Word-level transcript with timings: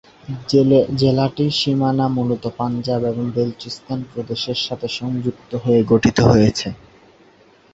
জেলাটির 0.99 1.51
সীমানা 1.51 2.05
মূলত 2.07 2.43
পাঞ্জাব 2.57 3.01
এবং 3.05 3.25
বেলুচিস্তান 3.35 3.99
প্রদেশের 4.11 4.59
সাথে 4.67 4.87
সংযুক্ত 4.97 5.51
হয়ে 5.55 5.81
গঠিত 5.91 6.17
হয়েছে। 6.29 6.67